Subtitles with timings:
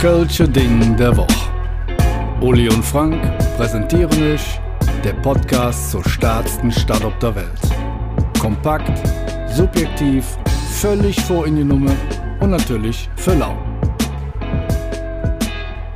[0.00, 1.26] Kölsche Ding der Woche.
[2.40, 3.20] Uli und Frank
[3.56, 4.60] präsentieren euch
[5.02, 7.60] der Podcast zur stärksten Stadt auf der Welt.
[8.38, 8.92] Kompakt,
[9.48, 10.24] subjektiv,
[10.80, 11.90] völlig vor in die Nummer
[12.38, 13.58] und natürlich für lau.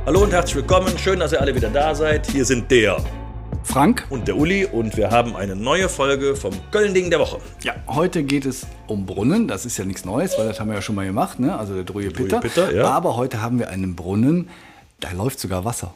[0.05, 0.97] Hallo und herzlich willkommen.
[0.97, 2.27] Schön, dass ihr alle wieder da seid.
[2.27, 2.97] Hier sind der
[3.73, 4.05] Frank?
[4.11, 7.39] und der Uli und wir haben eine neue Folge vom Köln-Ding der Woche.
[7.63, 9.47] Ja, heute geht es um Brunnen.
[9.47, 11.57] Das ist ja nichts Neues, weil das haben wir ja schon mal gemacht, ne?
[11.57, 12.39] Also der Druje Pitter.
[12.39, 12.85] Pitter, ja.
[12.85, 14.47] Aber heute haben wir einen Brunnen,
[14.99, 15.95] da läuft sogar Wasser.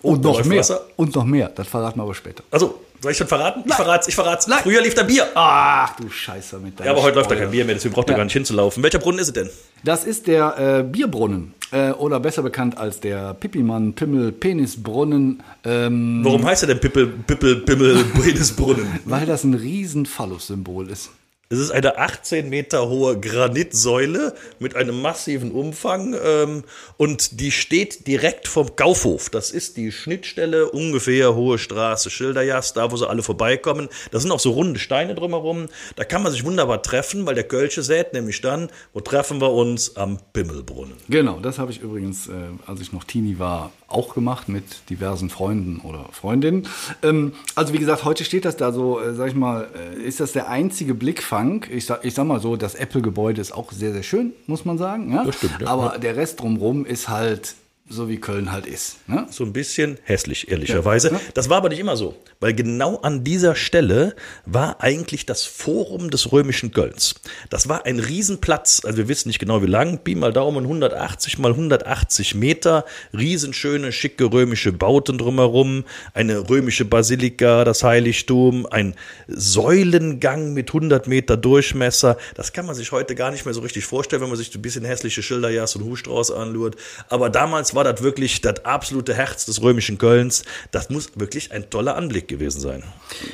[0.00, 0.60] Oh, Und da noch mehr.
[0.60, 0.82] Wasser?
[0.94, 1.48] Und noch mehr.
[1.48, 2.44] Das verraten wir aber später.
[2.52, 3.64] Also, soll ich schon verraten?
[3.66, 4.46] Ich verrat's, ich verrat's.
[4.62, 5.26] Früher lief da Bier.
[5.34, 7.40] Ach du Scheiße mit deinem Ja, aber heute läuft da Spoiler.
[7.46, 8.18] kein Bier mehr, deswegen braucht ihr Ja.
[8.18, 8.80] gar nicht hinzulaufen.
[8.84, 9.50] Welcher Brunnen ist es denn?
[9.82, 11.52] Das ist der äh, Bierbrunnen.
[11.70, 15.42] Äh, oder besser bekannt als der Pipimann, Pimmel, Penisbrunnen.
[15.64, 18.86] Ähm, Warum heißt er denn Pippel, Pippel, Pimmel, Bredesbrunnen?
[19.04, 21.10] weil das ein riesen Phallus-Symbol ist.
[21.50, 26.62] Es ist eine 18 Meter hohe Granitsäule mit einem massiven Umfang ähm,
[26.98, 29.30] und die steht direkt vom Kaufhof.
[29.30, 33.88] Das ist die Schnittstelle, ungefähr Hohe Straße, Schilderjast, da wo sie alle vorbeikommen.
[34.10, 35.68] Da sind auch so runde Steine drumherum.
[35.96, 39.50] Da kann man sich wunderbar treffen, weil der Kölsche sät nämlich dann, wo treffen wir
[39.50, 39.96] uns?
[39.96, 40.98] Am Pimmelbrunnen.
[41.08, 42.32] Genau, das habe ich übrigens, äh,
[42.66, 46.68] als ich noch Teenie war, auch gemacht mit diversen Freunden oder Freundinnen.
[47.02, 50.20] Ähm, also wie gesagt, heute steht das da so, äh, sag ich mal, äh, ist
[50.20, 51.64] das der einzige Blickfang.
[51.70, 54.76] Ich sag, ich sag mal so, das Apple-Gebäude ist auch sehr, sehr schön, muss man
[54.76, 55.12] sagen.
[55.12, 55.24] Ja?
[55.24, 55.68] Das stimmt, ja.
[55.68, 57.54] Aber der Rest drumherum ist halt
[57.88, 58.96] so, wie Köln halt ist.
[59.08, 59.26] Ne?
[59.30, 61.10] So ein bisschen hässlich, ehrlicherweise.
[61.10, 61.20] Ja.
[61.34, 64.14] Das war aber nicht immer so, weil genau an dieser Stelle
[64.44, 67.14] war eigentlich das Forum des römischen Kölns.
[67.48, 71.38] Das war ein Riesenplatz, also wir wissen nicht genau wie lang, Pi mal Daumen 180
[71.38, 72.84] mal 180 Meter,
[73.16, 78.94] riesenschöne, schicke römische Bauten drumherum, eine römische Basilika, das Heiligtum, ein
[79.28, 82.18] Säulengang mit 100 Meter Durchmesser.
[82.34, 84.58] Das kann man sich heute gar nicht mehr so richtig vorstellen, wenn man sich so
[84.58, 86.76] ein bisschen hässliche Schilderjas und Hufstrauß anlurt.
[87.08, 90.44] Aber damals war das wirklich das absolute Herz des römischen Kölns.
[90.70, 92.82] Das muss wirklich ein toller Anblick gewesen sein.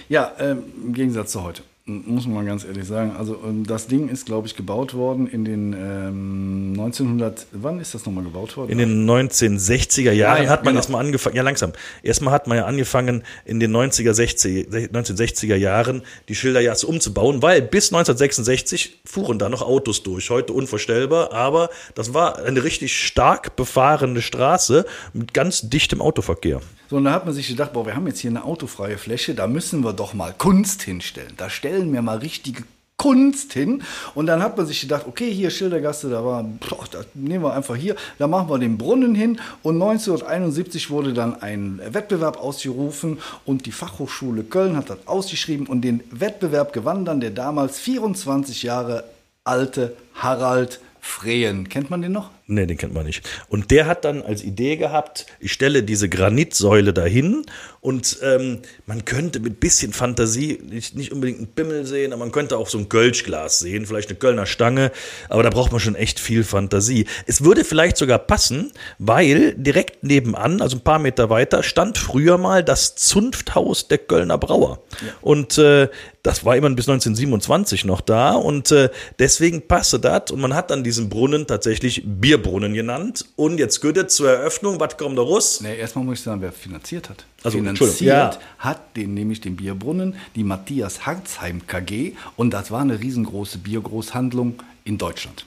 [0.09, 1.63] Ja, ähm, im Gegensatz zu heute.
[1.87, 3.15] Muss man ganz ehrlich sagen.
[3.15, 7.47] Also ähm, das Ding ist, glaube ich, gebaut worden in den ähm, 1900.
[7.53, 8.71] Wann ist das nochmal gebaut worden?
[8.71, 10.79] In den 1960er Jahren Ja, ja, hat man genau.
[10.79, 11.73] erstmal angefangen, ja langsam,
[12.03, 17.61] erstmal hat man ja angefangen in den 90er, 60, 1960er Jahren die Schilderjasse umzubauen, weil
[17.61, 23.57] bis 1966 fuhren da noch Autos durch, heute unvorstellbar, aber das war eine richtig stark
[23.57, 26.63] befahrene Straße mit ganz dichtem Autoverkehr.
[26.91, 29.35] So, und da hat man sich gedacht, boah, wir haben jetzt hier eine autofreie Fläche,
[29.35, 31.33] da müssen wir doch mal Kunst hinstellen.
[31.37, 32.65] Da stellen wir mal richtige
[32.97, 33.83] Kunst hin.
[34.15, 37.53] Und dann hat man sich gedacht, okay, hier Schildergasse, da war, boah, da nehmen wir
[37.53, 39.41] einfach hier, da machen wir den Brunnen hin.
[39.63, 45.83] Und 1971 wurde dann ein Wettbewerb ausgerufen und die Fachhochschule Köln hat das ausgeschrieben und
[45.83, 49.05] den Wettbewerb gewann dann der damals 24 Jahre
[49.45, 51.69] alte Harald Frehen.
[51.69, 52.31] Kennt man den noch?
[52.47, 53.27] Nee, den kennt man nicht.
[53.49, 57.47] Und der hat dann als Idee gehabt, ich stelle diese Granitsäule dahin
[57.81, 62.33] und ähm, man könnte mit bisschen Fantasie nicht, nicht unbedingt einen Bimmel sehen, aber man
[62.33, 64.93] könnte auch so ein Kölschglas sehen, vielleicht eine Kölner Stange,
[65.31, 67.07] aber da braucht man schon echt viel Fantasie.
[67.27, 72.37] Es würde vielleicht sogar passen, weil direkt nebenan, also ein paar Meter weiter, stand früher
[72.37, 74.83] mal das Zunfthaus der Kölner Brauer.
[75.23, 75.89] Und äh,
[76.25, 78.89] das war immerhin bis 1927 noch da und äh,
[79.19, 82.03] deswegen passte das und man hat dann diesen Brunnen tatsächlich
[82.39, 83.25] Bierbrunnen genannt.
[83.37, 85.61] Und jetzt Goethe zur Eröffnung, was kommt da raus?
[85.61, 87.25] Nee, erstmal muss ich sagen, wer finanziert hat.
[87.45, 88.39] Also, finanziert ja.
[88.59, 94.63] hat den nämlich den Bierbrunnen, die Matthias Harzheim KG und das war eine riesengroße Biergroßhandlung
[94.85, 95.47] in Deutschland.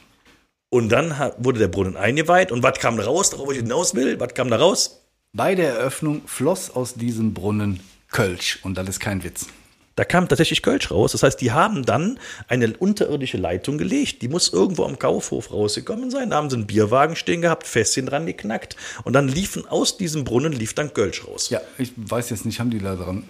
[0.70, 3.94] Und dann ha- wurde der Brunnen eingeweiht und was kam da raus, darauf ich hinaus
[3.96, 4.20] will?
[4.20, 5.02] Was kam da raus?
[5.34, 7.82] Bei der Eröffnung floss aus diesem Brunnen
[8.12, 9.48] Kölsch und das ist kein Witz.
[9.98, 11.12] Da kam tatsächlich Kölsch raus.
[11.12, 14.22] Das heißt, die haben dann eine unterirdische Leitung gelegt.
[14.22, 16.30] Die muss irgendwo am Kaufhof rausgekommen sein.
[16.30, 18.76] Da haben sie einen Bierwagen stehen gehabt, Fässchen dran geknackt.
[19.04, 21.50] Und dann liefen aus diesem Brunnen lief dann Kölsch raus.
[21.50, 23.24] Ja, ich weiß jetzt nicht, haben die da dran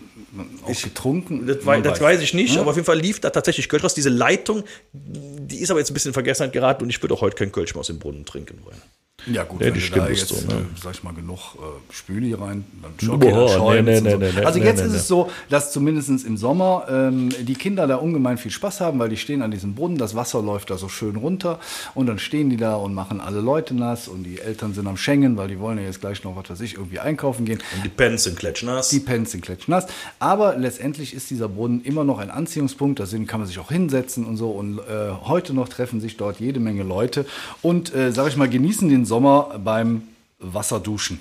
[0.64, 1.48] auch getrunken?
[1.48, 3.94] Das, wei das weiß ich nicht, aber auf jeden Fall lief da tatsächlich Kölsch raus.
[3.94, 7.22] Diese Leitung, die ist aber jetzt ein bisschen in Vergessenheit geraten und ich würde auch
[7.22, 8.82] heute kein Kölsch mehr aus dem Brunnen trinken wollen.
[9.26, 10.60] Ja gut, Ja, wenn die du da jetzt, so, ne?
[10.62, 14.12] äh, sag ich mal, genug äh, Spüli rein, dann schon Boah, okay, dann nee, nee,
[14.12, 14.18] so.
[14.18, 14.98] nee, nee, Also nee, jetzt nee, ist nee.
[14.98, 19.10] es so, dass zumindest im Sommer ähm, die Kinder da ungemein viel Spaß haben, weil
[19.10, 21.60] die stehen an diesem Brunnen, das Wasser läuft da so schön runter
[21.96, 24.98] und dann stehen die da und machen alle Leute nass und die Eltern sind am
[24.98, 27.60] Schengen, weil die wollen ja jetzt gleich noch, was weiß ich, irgendwie einkaufen gehen.
[27.76, 28.90] Und die Pens sind klatschnass.
[28.90, 29.88] Die Pens sind klatschnass.
[30.20, 33.00] Aber letztendlich ist dieser Brunnen immer noch ein Anziehungspunkt.
[33.00, 34.52] Da sind- kann man sich auch hinsetzen und so.
[34.52, 37.26] Und äh, heute noch treffen sich dort jede Menge Leute
[37.64, 40.04] und, äh, sag ich mal, genießen den Sommer beim
[40.40, 41.20] Wasserduschen.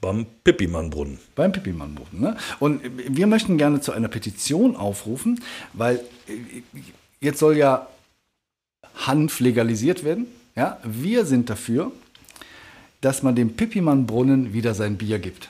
[0.00, 1.18] Beim Pippi-Mann-Brunnen.
[1.34, 2.20] Beim Pipi-Mann-Brunnen.
[2.20, 2.36] Ne?
[2.60, 5.96] Und wir möchten gerne zu einer Petition aufrufen, weil
[6.28, 6.62] äh,
[7.20, 7.88] jetzt soll ja
[8.94, 10.26] Hanf legalisiert werden.
[10.54, 10.78] Ja?
[10.84, 11.90] Wir sind dafür,
[13.00, 15.48] dass man dem Pippimann-Brunnen wieder sein Bier gibt.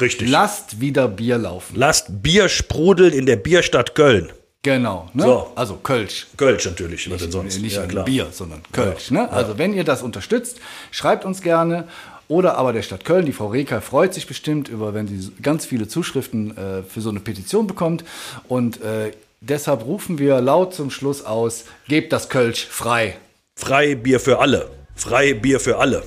[0.00, 0.28] Richtig.
[0.28, 1.76] Lasst wieder Bier laufen.
[1.76, 4.30] Lasst Bier sprudeln in der Bierstadt Köln.
[4.66, 5.08] Genau.
[5.14, 5.22] Ne?
[5.22, 5.52] So.
[5.54, 6.26] Also Kölsch.
[6.36, 7.60] Kölsch natürlich, was denn sonst?
[7.60, 8.02] Nicht ja.
[8.02, 9.12] Bier, sondern Kölsch.
[9.12, 9.30] Ne?
[9.30, 10.58] Also wenn ihr das unterstützt,
[10.90, 11.86] schreibt uns gerne.
[12.26, 15.66] Oder aber der Stadt Köln, die Frau Reker freut sich bestimmt über, wenn sie ganz
[15.66, 18.02] viele Zuschriften äh, für so eine Petition bekommt.
[18.48, 23.16] Und äh, deshalb rufen wir laut zum Schluss aus, gebt das Kölsch frei.
[23.54, 24.68] Frei Bier für alle.
[24.96, 26.02] Frei Bier für alle.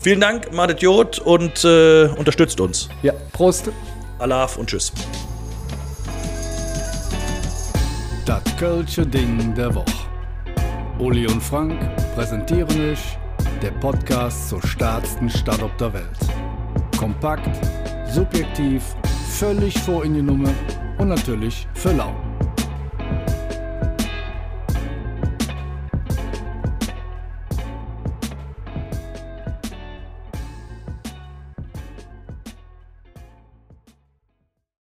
[0.00, 2.88] Vielen Dank, Madet Jod, und äh, unterstützt uns.
[3.04, 3.70] Ja, Prost.
[4.18, 4.92] Alaf und tschüss.
[8.56, 10.08] Kölsche Ding der Woche.
[10.98, 11.78] Uli und Frank
[12.14, 13.18] präsentieren euch
[13.60, 16.18] der Podcast zur stärksten Stadt auf der Welt.
[16.96, 17.50] Kompakt,
[18.10, 18.82] subjektiv,
[19.28, 20.48] völlig vor in die Nummer
[20.96, 22.14] und natürlich für lau.